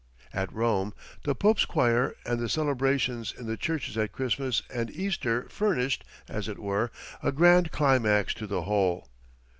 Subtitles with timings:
[0.33, 0.95] At Rome
[1.25, 6.47] the Pope's choir and the celebrations in the churches at Christmas and Easter furnished, as
[6.49, 6.89] it were,
[7.21, 9.07] a grand climax to the whole.